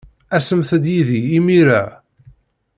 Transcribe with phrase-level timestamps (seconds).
[0.35, 1.83] Asemt-d yid-i imir-a.